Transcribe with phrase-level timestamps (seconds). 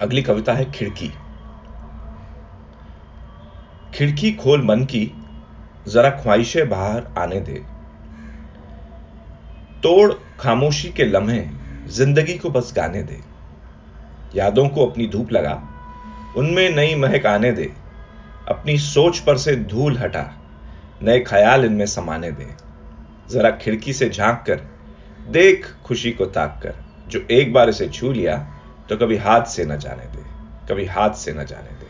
[0.00, 1.12] अगली कविता है खिड़की।
[3.94, 5.12] खिड़की खोल मन की,
[5.88, 7.54] जरा ख्वाहिशें बाहर आने दे।
[9.82, 11.44] तोड़ खामोशी के लम्हे,
[11.86, 13.20] ज़िंदगी को बस गाने दे।
[14.34, 15.62] यादों को अपनी धूप लगा,
[16.36, 17.72] उनमें नई महक आने दे।
[18.48, 20.30] अपनी सोच पर से धूल हटा,
[21.02, 22.48] नए ख्याल इनमें समाने दे।
[23.30, 24.60] जरा खिड़की से झाँक कर,
[25.28, 26.74] देख खुशी को ताक कर,
[27.08, 28.36] जो एक बार इसे छू लिया
[28.88, 30.24] तो कभी हाथ से न जाने दे
[30.68, 31.86] कभी हाथ से न जाने दे।